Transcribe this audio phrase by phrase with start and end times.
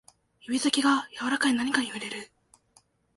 [0.47, 2.31] 指先が柔らかい何かに触れる